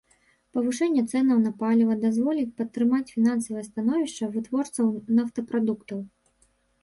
[0.57, 4.87] Павышэнне цэнаў на паліва дазволіць падтрымаць фінансавае становішча вытворцаў
[5.19, 5.99] нафтапрадуктаў.